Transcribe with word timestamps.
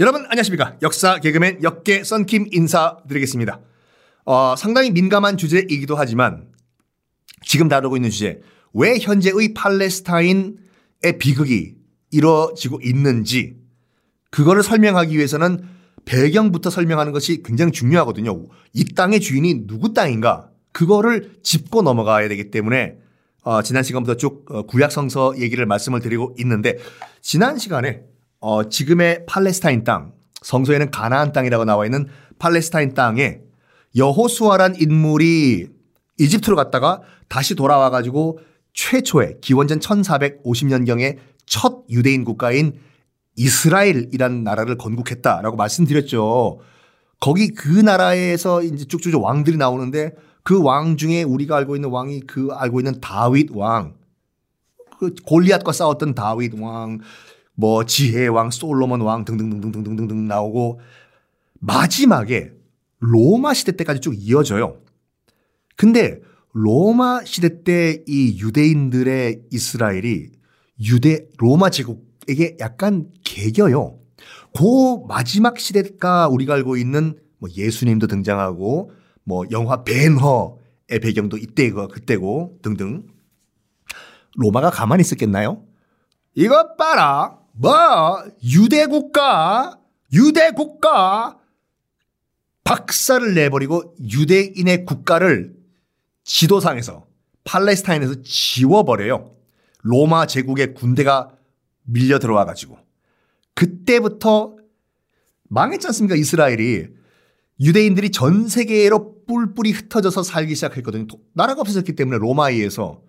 여러분 0.00 0.24
안녕하십니까 0.30 0.76
역사 0.80 1.18
개그맨 1.18 1.62
역계 1.62 2.04
썬킴 2.04 2.46
인사드리겠습니다. 2.52 3.60
어, 4.24 4.54
상당히 4.56 4.90
민감한 4.90 5.36
주제이기도 5.36 5.94
하지만 5.94 6.48
지금 7.44 7.68
다루고 7.68 7.96
있는 7.96 8.08
주제 8.08 8.40
왜 8.72 8.96
현재의 8.98 9.52
팔레스타인의 9.52 11.18
비극이 11.18 11.74
이루어지고 12.12 12.80
있는지 12.82 13.58
그거를 14.30 14.62
설명하기 14.62 15.14
위해서는 15.14 15.68
배경부터 16.06 16.70
설명하는 16.70 17.12
것이 17.12 17.42
굉장히 17.42 17.70
중요하거든요. 17.70 18.46
이 18.72 18.94
땅의 18.94 19.20
주인이 19.20 19.66
누구 19.66 19.92
땅인가 19.92 20.48
그거를 20.72 21.34
짚고 21.42 21.82
넘어가야 21.82 22.26
되기 22.28 22.50
때문에 22.50 22.96
어, 23.42 23.60
지난 23.60 23.82
시간부터 23.82 24.16
쭉 24.16 24.46
어, 24.50 24.62
구약 24.62 24.92
성서 24.92 25.36
얘기를 25.36 25.66
말씀을 25.66 26.00
드리고 26.00 26.36
있는데 26.38 26.78
지난 27.20 27.58
시간에 27.58 28.08
어, 28.40 28.68
지금의 28.68 29.26
팔레스타인 29.26 29.84
땅, 29.84 30.12
성서에는 30.42 30.90
가나안 30.90 31.32
땅이라고 31.32 31.64
나와 31.64 31.84
있는 31.84 32.06
팔레스타인 32.38 32.94
땅에 32.94 33.40
여호수아란 33.96 34.76
인물이 34.80 35.68
이집트로 36.18 36.56
갔다가 36.56 37.02
다시 37.28 37.54
돌아와 37.54 37.90
가지고 37.90 38.38
최초의 38.72 39.38
기원전 39.40 39.78
1450년경에 39.80 41.18
첫 41.44 41.84
유대인 41.90 42.24
국가인 42.24 42.78
이스라엘이라는 43.36 44.44
나라를 44.44 44.78
건국했다라고 44.78 45.56
말씀드렸죠. 45.56 46.60
거기 47.20 47.48
그 47.48 47.68
나라에서 47.68 48.62
이제 48.62 48.84
쭉쭉 48.86 49.22
왕들이 49.22 49.56
나오는데 49.56 50.12
그 50.42 50.62
왕 50.62 50.96
중에 50.96 51.22
우리가 51.22 51.56
알고 51.56 51.76
있는 51.76 51.90
왕이 51.90 52.20
그 52.20 52.48
알고 52.52 52.80
있는 52.80 53.00
다윗 53.00 53.50
왕, 53.52 53.94
그 54.98 55.14
골리앗과 55.26 55.72
싸웠던 55.72 56.14
다윗 56.14 56.54
왕, 56.58 56.98
뭐 57.60 57.84
지혜 57.84 58.26
왕, 58.26 58.50
솔로몬 58.50 59.02
왕 59.02 59.26
등등등등등등등 59.26 60.26
나오고 60.26 60.80
마지막에 61.58 62.52
로마 63.00 63.52
시대 63.52 63.72
때까지 63.72 64.00
쭉 64.00 64.14
이어져요. 64.16 64.80
근데 65.76 66.20
로마 66.52 67.22
시대 67.24 67.62
때 67.62 68.02
이 68.08 68.38
유대인들의 68.40 69.42
이스라엘이 69.50 70.30
유대 70.86 71.26
로마 71.36 71.68
제국에게 71.68 72.56
약간 72.60 73.10
개겨요. 73.24 73.98
그 74.56 75.04
마지막 75.06 75.58
시대가 75.58 76.28
우리가 76.28 76.54
알고 76.54 76.78
있는 76.78 77.18
뭐 77.38 77.50
예수님도 77.54 78.06
등장하고 78.06 78.90
뭐 79.22 79.44
영화 79.50 79.84
벤허의 79.84 81.00
배경도 81.02 81.36
이때고 81.36 81.88
그때고 81.88 82.58
등등. 82.62 83.06
로마가 84.36 84.70
가만히 84.70 85.02
있었겠나요? 85.02 85.62
이것 86.34 86.78
봐라. 86.78 87.39
뭐 87.52 88.22
유대 88.44 88.86
국가, 88.86 89.78
유대 90.12 90.50
국가 90.52 91.38
박살을 92.64 93.34
내버리고 93.34 93.96
유대인의 94.00 94.84
국가를 94.84 95.54
지도상에서 96.24 97.06
팔레스타인에서 97.44 98.22
지워버려요. 98.22 99.34
로마 99.82 100.26
제국의 100.26 100.74
군대가 100.74 101.30
밀려 101.84 102.18
들어와 102.18 102.44
가지고 102.44 102.78
그때부터 103.54 104.56
망했지 105.48 105.86
않습니까? 105.88 106.14
이스라엘이 106.14 106.88
유대인들이 107.60 108.10
전 108.10 108.48
세계로 108.48 109.24
뿔뿔이 109.26 109.72
흩어져서 109.72 110.22
살기 110.22 110.54
시작했거든요. 110.54 111.06
나라가 111.32 111.60
없어졌기 111.60 111.94
때문에 111.94 112.18
로마에 112.18 112.54
의해서 112.54 113.02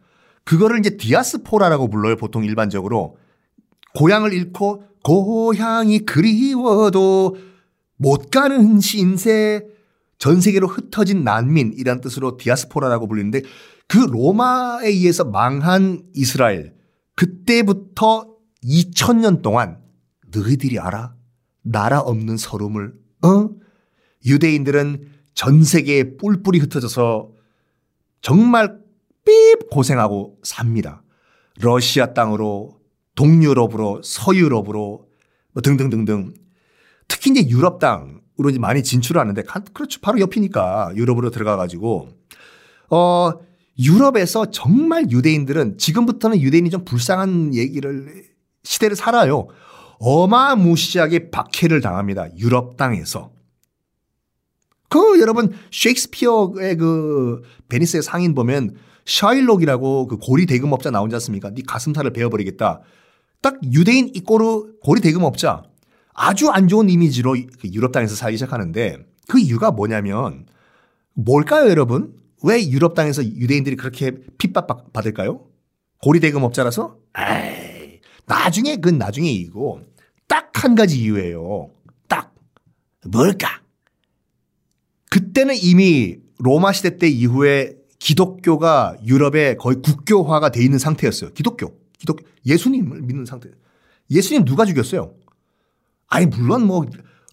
그거를 0.43 0.79
이제 0.79 0.97
디아스포라라고 0.97 1.89
불러요. 1.89 2.15
보통 2.15 2.43
일반적으로 2.43 3.17
고향을 3.95 4.33
잃고 4.33 4.83
고향이 5.03 5.99
그리워도 5.99 7.35
못 7.97 8.29
가는 8.31 8.79
신세 8.79 9.65
전 10.17 10.39
세계로 10.39 10.67
흩어진 10.67 11.23
난민이란 11.23 12.01
뜻으로 12.01 12.37
디아스포라라고 12.37 13.07
불리는데 13.07 13.41
그 13.87 13.97
로마에 13.97 14.87
의해서 14.87 15.25
망한 15.25 16.03
이스라엘 16.13 16.73
그때부터 17.15 18.27
2000년 18.63 19.41
동안 19.41 19.79
너희들이 20.33 20.79
알아? 20.79 21.15
나라 21.63 21.99
없는 21.99 22.37
서름을 22.37 22.93
어? 23.23 23.49
유대인들은 24.25 25.09
전 25.33 25.63
세계에 25.63 26.17
뿔뿔이 26.17 26.59
흩어져서 26.59 27.31
정말 28.21 28.79
삐 29.25 29.55
고생하고 29.71 30.37
삽니다. 30.43 31.03
러시아 31.59 32.13
땅으로 32.13 32.80
동유럽으로 33.21 34.01
서유럽으로 34.03 35.05
뭐 35.53 35.61
등등등등 35.61 36.33
특히 37.07 37.29
이제 37.31 37.47
유럽 37.49 37.77
땅으로 37.77 38.49
이제 38.49 38.57
많이 38.57 38.81
진출하는데 38.81 39.43
그렇죠 39.73 39.99
바로 40.01 40.19
옆이니까 40.19 40.93
유럽으로 40.95 41.29
들어가 41.29 41.55
가지고 41.55 42.09
어 42.89 43.33
유럽에서 43.77 44.49
정말 44.49 45.11
유대인들은 45.11 45.77
지금부터는 45.77 46.41
유대인이 46.41 46.71
좀 46.71 46.83
불쌍한 46.83 47.53
얘기를 47.53 48.25
시대를 48.63 48.95
살아요. 48.95 49.47
어마무시하게 49.99 51.29
박해를 51.29 51.81
당합니다. 51.81 52.35
유럽 52.37 52.75
땅에서. 52.75 53.31
그 54.89 55.19
여러분 55.19 55.53
셰익스피어의 55.71 56.75
그 56.77 57.43
베니스의 57.69 58.03
상인 58.03 58.33
보면 58.33 58.75
샤일록이라고 59.05 60.07
그 60.07 60.17
고리 60.17 60.45
대금업자 60.45 60.91
나오지 60.91 61.15
않습니까? 61.15 61.51
네 61.51 61.61
가슴살을 61.65 62.13
베어버리겠다. 62.13 62.81
딱 63.41 63.59
유대인 63.71 64.09
이꼬르 64.13 64.79
고리 64.81 65.01
대금업자 65.01 65.63
아주 66.13 66.49
안 66.49 66.67
좋은 66.67 66.89
이미지로 66.89 67.35
그 67.59 67.67
유럽 67.71 67.91
땅에서 67.91 68.15
살기 68.15 68.37
시작하는데 68.37 68.97
그 69.27 69.39
이유가 69.39 69.71
뭐냐면 69.71 70.45
뭘까요, 71.13 71.69
여러분? 71.69 72.15
왜 72.43 72.67
유럽 72.69 72.95
땅에서 72.95 73.23
유대인들이 73.23 73.75
그렇게 73.75 74.13
핍박 74.37 74.93
받을까요? 74.93 75.45
고리 76.01 76.19
대금업자라서? 76.19 76.97
에이, 77.17 77.99
나중에 78.25 78.77
그 78.77 78.89
나중에 78.89 79.29
이고 79.29 79.81
딱 80.27 80.51
한 80.63 80.75
가지 80.75 80.99
이유예요. 81.01 81.71
딱 82.07 82.35
뭘까? 83.07 83.61
그때는 85.09 85.55
이미 85.59 86.17
로마 86.37 86.71
시대 86.71 86.97
때 86.97 87.07
이후에 87.07 87.77
기독교가 87.97 88.97
유럽에 89.03 89.55
거의 89.55 89.81
국교화가 89.81 90.51
돼 90.51 90.63
있는 90.63 90.77
상태였어요. 90.77 91.33
기독교. 91.33 91.80
기독 92.01 92.21
예수님을 92.47 93.03
믿는 93.03 93.25
상태. 93.25 93.51
예수님 94.09 94.43
누가 94.43 94.65
죽였어요? 94.65 95.13
아니 96.07 96.25
물론 96.25 96.65
뭐 96.65 96.83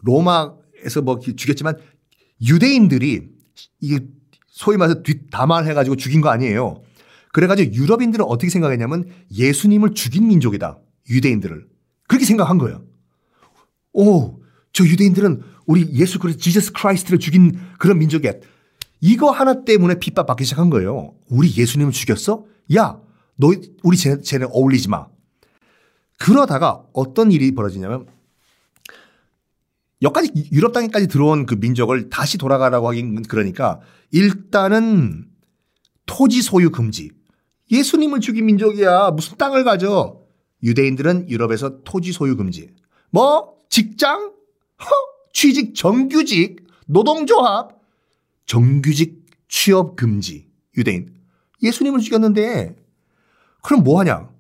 로마에서 0.03 1.01
뭐 1.03 1.19
죽였지만 1.19 1.79
유대인들이 2.47 3.31
이게 3.81 4.07
소위 4.47 4.77
말해서 4.77 5.03
뒷담화를 5.03 5.67
해가지고 5.71 5.97
죽인 5.97 6.21
거 6.21 6.29
아니에요. 6.29 6.83
그래가지고 7.33 7.73
유럽인들은 7.73 8.27
어떻게 8.27 8.51
생각했냐면 8.51 9.09
예수님을 9.33 9.95
죽인 9.95 10.29
민족이다. 10.29 10.79
유대인들을. 11.09 11.67
그렇게 12.07 12.27
생각한 12.27 12.59
거예요. 12.59 12.85
오, 13.95 14.43
저 14.73 14.85
유대인들은 14.85 15.43
우리 15.65 15.91
예수 15.95 16.19
그리스도 16.19 16.43
Jesus 16.43 16.73
Christ를 16.73 17.19
죽인 17.19 17.59
그런 17.79 17.99
민족이야. 17.99 18.35
이거 19.01 19.31
하나 19.31 19.65
때문에 19.65 19.99
핍박받기 19.99 20.45
시작한 20.45 20.69
거예요. 20.69 21.15
우리 21.31 21.55
예수님을 21.57 21.93
죽였어? 21.93 22.45
야, 22.77 23.01
너 23.39 23.53
우리 23.83 23.97
쟤네, 23.97 24.21
쟤네 24.23 24.47
어울리지 24.51 24.89
마. 24.89 25.07
그러다가 26.19 26.85
어떤 26.93 27.33
일이 27.33 27.55
벌어지냐면 27.55 28.07
여기까지 30.03 30.51
유럽 30.53 30.73
땅에까지 30.73 31.07
들어온 31.07 31.47
그 31.47 31.55
민족을 31.55 32.11
다시 32.11 32.39
돌아가라고 32.39 32.89
하긴 32.89 33.23
그러니까 33.23 33.81
일단은 34.11 35.29
토지 36.07 36.43
소유 36.43 36.71
금지. 36.71 37.11
예수님을 37.71 38.21
죽인 38.21 38.47
민족이야. 38.47 39.11
무슨 39.11 39.37
땅을 39.37 39.65
가져? 39.65 40.21
유대인들은 40.63 41.29
유럽에서 41.29 41.83
토지 41.85 42.13
소유 42.13 42.37
금지. 42.37 42.71
뭐 43.11 43.57
직장? 43.69 44.33
허? 44.81 44.87
취직 45.33 45.75
정규직? 45.75 46.65
노동조합? 46.87 47.79
정규직 48.47 49.27
취업 49.49 49.95
금지. 49.95 50.49
유대인. 50.77 51.15
예수님을 51.63 52.01
죽였는데 52.01 52.77
그럼 53.69 53.85
뭐 53.85 54.01
하냐? 54.01 54.31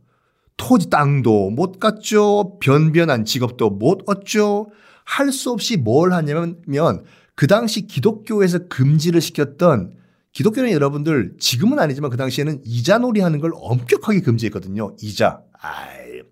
토지 0.56 0.88
땅도 0.88 1.50
못 1.50 1.78
갔죠. 1.78 2.58
변변한 2.60 3.26
직업도 3.26 3.68
못 3.68 4.00
얻죠. 4.06 4.68
할 5.04 5.30
수 5.32 5.50
없이 5.50 5.76
뭘 5.76 6.14
하냐면 6.14 6.56
그 7.34 7.46
당시 7.46 7.86
기독교에서 7.86 8.68
금지를 8.68 9.20
시켰던 9.20 9.92
기독교는 10.32 10.70
여러분들 10.72 11.34
지금은 11.38 11.78
아니지만 11.78 12.10
그 12.10 12.16
당시에는 12.16 12.62
이자놀이 12.64 13.20
하는 13.20 13.38
걸 13.38 13.52
엄격하게 13.54 14.20
금지했거든요. 14.22 14.96
이자. 15.02 15.42
아이. 15.60 16.22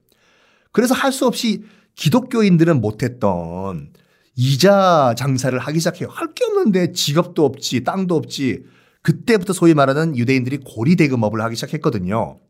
그래서 0.72 0.94
할 0.94 1.12
수 1.12 1.26
없이 1.26 1.64
기독교인들은 1.96 2.80
못했던 2.80 3.92
이자 4.36 5.14
장사를 5.18 5.58
하기 5.58 5.78
시작해요. 5.80 6.08
할 6.10 6.32
게 6.32 6.46
없는데 6.46 6.92
직업도 6.92 7.44
없지, 7.44 7.84
땅도 7.84 8.16
없지. 8.16 8.64
그때부터 9.02 9.52
소위 9.52 9.74
말하는 9.74 10.16
유대인들이 10.16 10.60
고리대금업을 10.64 11.42
하기 11.42 11.56
시작했거든요. 11.56 12.40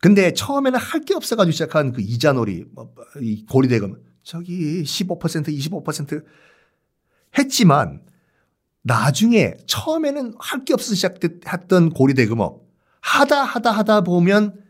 근데 0.00 0.32
처음에는 0.32 0.78
할 0.78 1.00
게 1.04 1.14
없어가지고 1.14 1.52
시작한 1.52 1.92
그 1.92 2.00
이자놀이, 2.02 2.64
뭐, 2.72 2.92
이 3.20 3.44
고리대금. 3.46 4.02
저기 4.22 4.82
15% 4.82 5.46
25% 5.48 6.24
했지만 7.38 8.02
나중에 8.82 9.54
처음에는 9.66 10.34
할 10.38 10.64
게 10.64 10.74
없어서 10.74 10.94
시작했던 10.94 11.90
고리대금업 11.90 12.62
하다 13.00 13.42
하다 13.42 13.70
하다 13.72 14.00
보면 14.02 14.60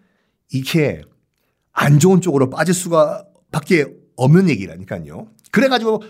이게 0.53 1.03
안 1.73 1.99
좋은 1.99 2.21
쪽으로 2.21 2.51
빠질 2.51 2.75
수가 2.75 3.27
밖에 3.51 3.87
없는 4.17 4.49
얘기라니까요. 4.51 5.29
그래가지고 5.51 6.03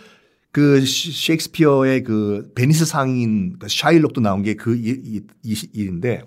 그 0.50 0.84
셰익스피어의 0.84 2.02
그 2.02 2.50
베니스 2.54 2.84
상인 2.84 3.58
그 3.58 3.68
샤일록도 3.68 4.20
나온 4.20 4.42
게 4.42 4.54
그 4.54 4.76
일인데 4.76 6.22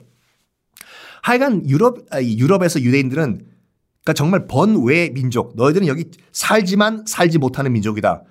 하여간 1.30 1.70
유럽 1.70 2.06
유럽에서 2.22 2.81
유대인들은 2.81 3.46
그러니까 4.04 4.14
정말 4.16 4.48
번외 4.48 5.10
민족. 5.10 5.56
너희들은 5.56 5.88
여기 5.88 6.06
살지만 6.31 7.06
살지 7.06 7.38
못하는 7.38 7.72
민족이다. 7.74 8.24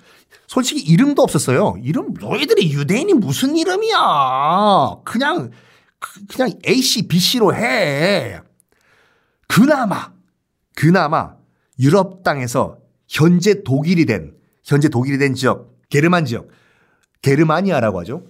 솔직히 0.48 0.80
이름도 0.80 1.22
없었어요. 1.22 1.76
이름 1.82 2.12
너희들이 2.14 2.72
유대인이 2.72 3.14
무슨 3.14 3.56
이름이야. 3.56 4.96
그냥 5.04 5.50
그냥 6.28 6.52
A씨, 6.66 7.06
B씨로 7.06 7.54
해. 7.54 8.40
그나마 9.46 10.12
그나마 10.74 11.34
유럽 11.78 12.24
땅에서 12.24 12.78
현재 13.06 13.62
독일이 13.62 14.06
된 14.06 14.34
현재 14.64 14.88
독일이 14.88 15.18
된 15.18 15.34
지역 15.34 15.78
게르만 15.88 16.24
지역 16.24 16.48
게르마니아라고 17.22 18.00
하죠. 18.00 18.24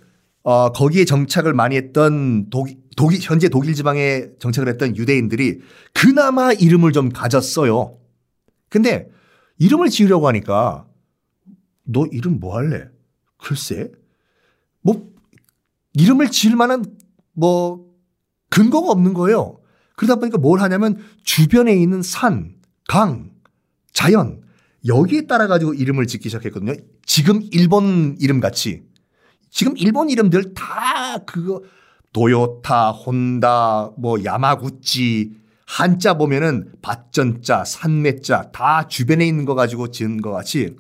어, 0.48 0.72
거기에 0.72 1.04
정착을 1.04 1.52
많이 1.52 1.76
했던 1.76 2.48
독일, 2.48 2.78
독일, 2.96 3.20
현재 3.20 3.50
독일 3.50 3.74
지방에 3.74 4.28
정착을 4.38 4.66
했던 4.66 4.96
유대인들이 4.96 5.60
그나마 5.92 6.54
이름을 6.54 6.92
좀 6.92 7.10
가졌어요. 7.10 7.98
근데 8.70 9.10
이름을 9.58 9.90
지으려고 9.90 10.26
하니까 10.26 10.88
너 11.84 12.06
이름 12.06 12.40
뭐 12.40 12.56
할래? 12.56 12.88
글쎄. 13.36 13.92
뭐 14.80 15.10
이름을 15.92 16.30
지을 16.30 16.56
만한 16.56 16.82
뭐 17.34 17.86
근거가 18.48 18.90
없는 18.90 19.12
거예요. 19.12 19.60
그러다 19.96 20.16
보니까 20.16 20.38
뭘 20.38 20.60
하냐면 20.60 20.96
주변에 21.24 21.76
있는 21.76 22.00
산, 22.00 22.54
강, 22.88 23.32
자연 23.92 24.40
여기에 24.86 25.26
따라 25.26 25.46
가지고 25.46 25.74
이름을 25.74 26.06
짓기 26.06 26.30
시작했거든요. 26.30 26.72
지금 27.04 27.42
일본 27.50 28.16
이름 28.18 28.40
같이 28.40 28.87
지금 29.50 29.76
일본 29.76 30.10
이름들 30.10 30.54
다 30.54 31.18
그거 31.26 31.62
도요타, 32.12 32.90
혼다, 32.90 33.90
뭐 33.96 34.22
야마구치 34.24 35.32
한자 35.66 36.14
보면은 36.14 36.72
밭전자, 36.80 37.64
산매자 37.64 38.50
다 38.52 38.88
주변에 38.88 39.26
있는 39.26 39.44
거 39.44 39.54
가지고 39.54 39.90
지은 39.90 40.22
것 40.22 40.30
같이 40.30 40.76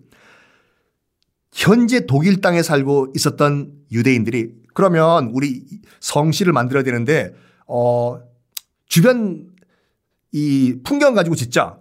현재 1.52 2.06
독일 2.06 2.40
땅에 2.40 2.62
살고 2.62 3.12
있었던 3.16 3.72
유대인들이 3.92 4.52
그러면 4.74 5.30
우리 5.34 5.64
성씨를 6.00 6.52
만들어야 6.52 6.82
되는데 6.84 7.34
어 7.66 8.20
주변 8.86 9.50
이 10.32 10.76
풍경 10.84 11.14
가지고 11.14 11.34
짓자. 11.36 11.78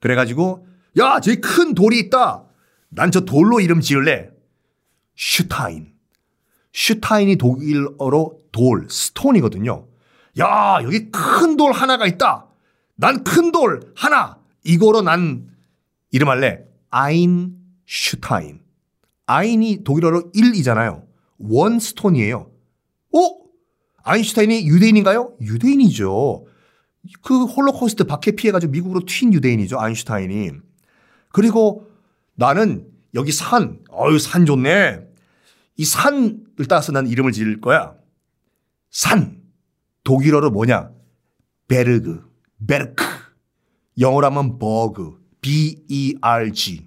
그래 0.00 0.14
가지고 0.14 0.66
야 0.98 1.20
저기 1.20 1.40
큰 1.40 1.74
돌이 1.74 1.98
있다. 1.98 2.44
난 2.88 3.10
저 3.10 3.20
돌로 3.20 3.60
이름 3.60 3.80
지을래. 3.80 4.30
Stein. 5.16 5.95
Stein이 6.80 7.36
독일어로 7.36 8.38
돌, 8.52 8.86
stone이거든요. 8.90 9.86
야, 10.38 10.78
여기 10.82 11.10
큰 11.10 11.56
돌 11.56 11.72
하나가 11.72 12.06
있다. 12.06 12.48
난 12.96 13.24
큰 13.24 13.50
돌 13.50 13.80
하나. 13.96 14.38
이거로 14.62 15.00
난 15.00 15.48
이름할래. 16.10 16.64
ein 16.90 17.56
Stein. 17.86 18.60
ein이 19.24 19.84
독일어로 19.84 20.32
1이잖아요. 20.34 21.04
one 21.38 21.78
stone이에요. 21.80 22.50
어? 23.14 23.20
아인슈타인이 24.04 24.66
유대인인가요? 24.68 25.34
유대인이죠. 25.40 26.44
그 27.22 27.44
홀로코스트 27.44 28.04
박해 28.04 28.32
피해가지고 28.32 28.70
미국으로 28.72 29.00
튄 29.00 29.32
유대인이죠. 29.32 29.80
아인슈타인이. 29.80 30.50
그리고 31.30 31.88
나는 32.34 32.86
여기 33.14 33.32
산, 33.32 33.78
어유 33.90 34.18
산 34.18 34.44
좋네. 34.44 35.06
이 35.76 35.84
산을 35.84 36.66
따라서 36.68 36.92
난 36.92 37.06
이름을 37.06 37.32
지을 37.32 37.60
거야. 37.60 37.94
산. 38.90 39.42
독일어로 40.04 40.50
뭐냐? 40.50 40.90
Berg, 41.68 42.24
Berg. 42.66 43.04
영어로 43.98 44.26
하면 44.26 44.58
berg, 44.58 45.18
B-E-R-G. 45.40 46.84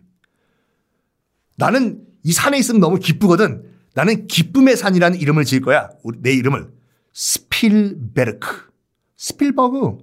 나는 1.58 2.06
이 2.24 2.32
산에 2.32 2.58
있으면 2.58 2.80
너무 2.80 2.98
기쁘거든. 2.98 3.70
나는 3.94 4.28
기쁨의 4.28 4.78
산이라는 4.78 5.20
이름을 5.20 5.44
지을 5.44 5.62
거야. 5.62 5.90
내 6.20 6.32
이름을. 6.34 6.72
스필베르크. 7.14 8.72
스필버그. 9.18 9.98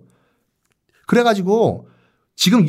그래가지고 1.07 1.89
지금 2.35 2.67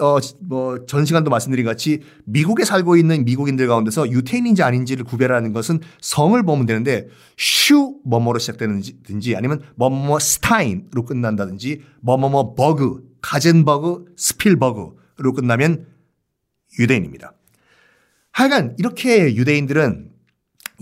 어, 0.00 0.18
뭐, 0.40 0.84
전 0.86 1.04
시간도 1.04 1.30
말씀드린 1.30 1.64
같이 1.64 2.00
미국에 2.24 2.64
살고 2.64 2.96
있는 2.96 3.24
미국인들 3.24 3.68
가운데서 3.68 4.10
유태인인지 4.10 4.62
아닌지를 4.62 5.04
구별하는 5.04 5.52
것은 5.52 5.80
성을 6.00 6.42
보면 6.42 6.66
되는데 6.66 7.08
슈 7.36 7.96
뭐뭐로 8.04 8.38
시작되는지 8.38 9.36
아니면 9.36 9.60
뭐뭐 9.76 10.18
스타인으로 10.18 11.04
끝난다든지 11.04 11.82
뭐뭐뭐 12.00 12.54
버그, 12.54 13.02
가젠버그, 13.20 14.14
스필버그로 14.16 15.32
끝나면 15.34 15.86
유대인입니다. 16.78 17.34
하여간 18.32 18.76
이렇게 18.78 19.34
유대인들은 19.34 20.10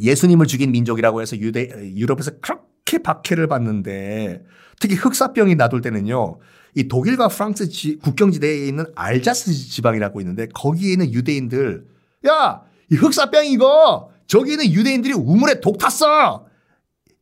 예수님을 0.01 0.47
죽인 0.47 0.71
민족이라고 0.71 1.21
해서 1.21 1.37
유대, 1.39 1.69
유럽에서 1.97 2.33
그렇게 2.41 2.99
박해를 3.03 3.49
받는데 3.49 4.45
특히 4.79 4.95
흑사병이 4.95 5.57
나돌 5.57 5.81
때는요. 5.81 6.39
이 6.75 6.89
독일과 6.89 7.29
프랑스 7.29 7.69
지, 7.69 7.97
국경지대에 7.99 8.67
있는 8.67 8.87
알자스 8.95 9.53
지방이라고 9.53 10.21
있는데 10.21 10.47
거기에 10.55 10.93
있는 10.93 11.13
유대인들 11.13 11.87
야, 12.27 12.63
이 12.91 12.95
흑사병 12.95 13.47
이거 13.47 14.11
저기 14.27 14.53
있는 14.53 14.71
유대인들이 14.71 15.15
우물에 15.15 15.61
독 15.61 15.79
탔어. 15.79 16.47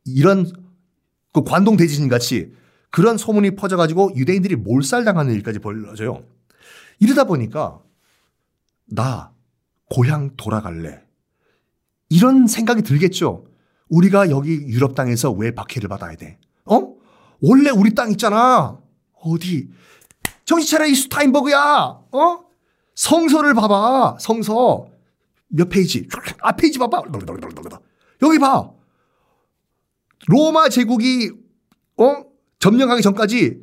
이런 0.05 0.51
그 1.33 1.43
관동 1.43 1.77
대지진 1.77 2.09
같이 2.09 2.53
그런 2.89 3.17
소문이 3.17 3.55
퍼져가지고 3.55 4.11
유대인들이 4.15 4.55
몰살당하는 4.55 5.33
일까지 5.35 5.59
벌어져요. 5.59 6.23
이러다 6.99 7.25
보니까 7.25 7.79
나 8.85 9.31
고향 9.89 10.35
돌아갈래. 10.35 11.01
이런 12.09 12.47
생각이 12.47 12.81
들겠죠. 12.81 13.45
우리가 13.89 14.29
여기 14.29 14.51
유럽 14.51 14.95
땅에서 14.95 15.31
왜 15.31 15.51
박해를 15.51 15.89
받아야 15.89 16.15
돼? 16.15 16.39
어? 16.65 16.95
원래 17.41 17.69
우리 17.69 17.93
땅 17.93 18.11
있잖아. 18.11 18.79
어디? 19.21 19.69
정신 20.45 20.77
차려 20.77 20.87
이 20.87 20.95
스타인버그야. 20.95 21.59
어? 22.11 22.45
성서를 22.95 23.53
봐봐. 23.53 24.17
성서 24.19 24.87
몇 25.49 25.69
페이지? 25.69 26.07
아 26.41 26.55
페이지 26.55 26.79
봐봐. 26.79 27.03
여기 28.21 28.39
봐. 28.39 28.71
로마 30.27 30.69
제국이 30.69 31.31
어 31.97 32.23
점령하기 32.59 33.01
전까지 33.01 33.61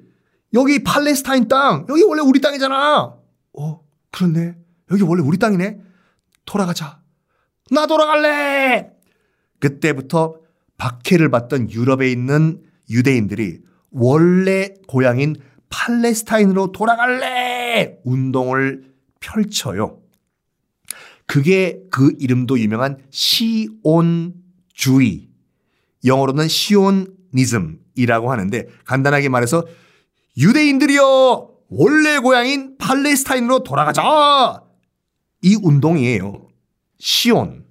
여기 0.55 0.85
팔레스타인 0.85 1.49
땅 1.49 1.85
여기 1.89 2.03
원래 2.03 2.23
우리 2.23 2.41
땅이잖아. 2.41 3.17
어 3.59 3.81
그렇네. 4.13 4.57
여기 4.91 5.03
원래 5.03 5.23
우리 5.23 5.39
땅이네. 5.39 5.81
돌아가자. 6.45 7.01
나 7.71 7.87
돌아갈래. 7.87 8.93
그때부터 9.59 10.37
박해를 10.77 11.31
받던 11.31 11.71
유럽에 11.71 12.11
있는 12.11 12.63
유대인들이 12.91 13.63
원래 13.95 14.75
고향인 14.89 15.37
팔레스타인으로 15.71 16.73
돌아갈래! 16.73 17.97
운동을 18.05 18.93
펼쳐요. 19.21 20.01
그게 21.27 21.81
그 21.91 22.15
이름도 22.19 22.59
유명한 22.59 22.99
시온주의. 23.11 24.35
영어로는 26.05 26.49
시온니즘이라고 26.49 28.31
하는데 28.31 28.67
간단하게 28.85 29.31
말해서 29.31 29.67
유대인들이여 30.37 31.51
원래 31.69 32.19
고향인 32.19 32.77
팔레스타인으로 32.77 33.63
돌아가자. 33.63 34.63
이 35.43 35.57
운동이에요. 35.63 36.49
시온. 36.99 37.65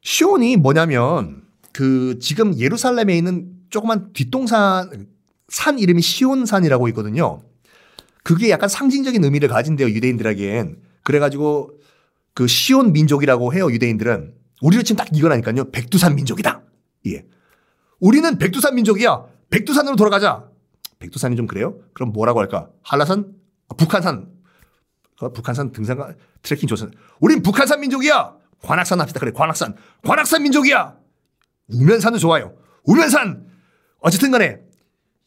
시온이 0.00 0.56
뭐냐면 0.56 1.44
그 1.72 2.18
지금 2.20 2.58
예루살렘에 2.58 3.16
있는 3.16 3.53
조그만 3.74 4.12
뒷동산 4.12 5.08
산 5.48 5.80
이름이 5.80 6.00
시온산이라고 6.00 6.86
있거든요. 6.88 7.42
그게 8.22 8.50
약간 8.50 8.68
상징적인 8.68 9.22
의미를 9.24 9.48
가진대요 9.48 9.88
유대인들에겐. 9.90 10.80
그래가지고 11.02 11.72
그 12.34 12.46
시온 12.46 12.92
민족이라고 12.92 13.52
해요 13.52 13.70
유대인들은. 13.70 14.34
우리는 14.62 14.84
지금 14.84 14.96
딱 14.96 15.08
이거라니까요. 15.12 15.72
백두산 15.72 16.14
민족이다. 16.14 16.62
예. 17.08 17.26
우리는 17.98 18.38
백두산 18.38 18.76
민족이야. 18.76 19.24
백두산으로 19.50 19.96
돌아가자. 19.96 20.48
백두산이 21.00 21.34
좀 21.34 21.48
그래요? 21.48 21.76
그럼 21.94 22.12
뭐라고 22.12 22.38
할까? 22.38 22.70
한라산? 22.82 23.34
북한산? 23.76 24.28
그 25.18 25.32
북한산 25.32 25.72
등산 25.72 26.16
트레킹 26.42 26.68
좋습 26.68 26.92
우린 27.20 27.42
북한산 27.42 27.80
민족이야. 27.80 28.36
관악산 28.62 29.00
합시다. 29.00 29.18
그래 29.18 29.32
관악산. 29.34 29.74
관악산 30.04 30.44
민족이야. 30.44 30.96
우면산도 31.72 32.18
좋아요. 32.18 32.54
우면산. 32.84 33.53
어쨌든 34.04 34.30
간에 34.30 34.60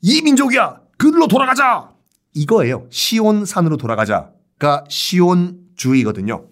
이 0.01 0.21
민족이야. 0.21 0.81
그들로 0.99 1.27
돌아가자. 1.27 1.91
이거예요. 2.35 2.85
시온산으로 2.91 3.77
돌아가자가 3.77 4.83
시온주의거든요. 4.87 6.47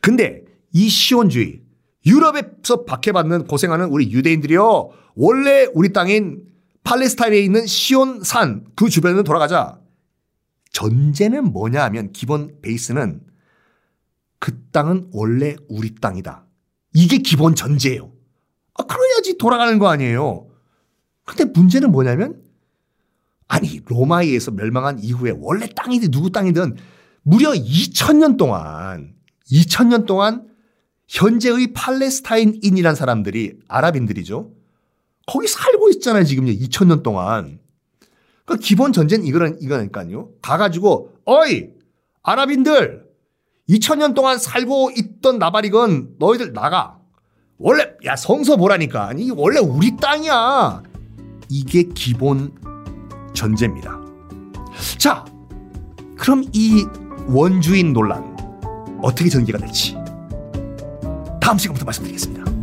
근데 0.00 0.44
이 0.72 0.88
시온주의 0.88 1.60
유럽에서 2.06 2.84
박해받는 2.86 3.46
고생하는 3.46 3.86
우리 3.88 4.10
유대인들이요. 4.12 4.90
원래 5.14 5.66
우리 5.74 5.92
땅인 5.92 6.42
팔레스타인에 6.84 7.38
있는 7.38 7.66
시온산 7.66 8.64
그 8.74 8.88
주변으로 8.88 9.24
돌아가자. 9.24 9.78
전제는 10.72 11.52
뭐냐 11.52 11.84
하면 11.84 12.12
기본 12.12 12.62
베이스는 12.62 13.20
그 14.38 14.58
땅은 14.72 15.10
원래 15.12 15.54
우리 15.68 15.94
땅이다. 15.96 16.46
이게 16.94 17.18
기본 17.18 17.54
전제예요. 17.54 18.10
아, 18.72 18.84
그래야지 18.84 19.36
돌아가는 19.36 19.78
거 19.78 19.88
아니에요. 19.88 20.53
근데 21.24 21.44
문제는 21.44 21.90
뭐냐면 21.90 22.42
아니 23.48 23.80
로마에 23.86 24.26
의해서 24.26 24.50
멸망한 24.50 24.98
이후에 25.00 25.34
원래 25.38 25.68
땅이든 25.68 26.10
누구 26.10 26.30
땅이든 26.30 26.76
무려 27.22 27.50
2000년 27.50 28.36
동안 28.36 29.14
2000년 29.50 30.06
동안 30.06 30.48
현재의 31.08 31.72
팔레스타인인이란 31.74 32.94
사람들이 32.94 33.58
아랍인들이죠. 33.68 34.50
거기 35.26 35.46
살고 35.48 35.90
있잖아요, 35.90 36.24
지금 36.24 36.46
2000년 36.46 37.02
동안. 37.02 37.58
그 38.44 38.56
기본 38.56 38.92
전제는 38.92 39.24
이거는 39.24 39.60
이거니까요. 39.60 40.30
가 40.42 40.56
가지고 40.58 41.14
어이 41.24 41.68
아랍인들 42.22 43.04
2000년 43.68 44.14
동안 44.14 44.38
살고 44.38 44.90
있던 44.96 45.38
나발이건 45.38 46.16
너희들 46.18 46.52
나가. 46.52 46.98
원래 47.56 47.92
야 48.04 48.16
성서 48.16 48.56
보라니까. 48.56 49.06
아니 49.06 49.30
원래 49.30 49.60
우리 49.60 49.96
땅이야. 49.96 50.82
이게 51.48 51.84
기본 51.94 52.52
전제입니다. 53.34 54.00
자, 54.98 55.24
그럼 56.16 56.44
이 56.52 56.86
원주인 57.26 57.92
논란 57.92 58.34
어떻게 59.02 59.28
전개가 59.28 59.58
될지 59.58 59.94
다음 61.40 61.58
시간부터 61.58 61.84
말씀드리겠습니다. 61.84 62.53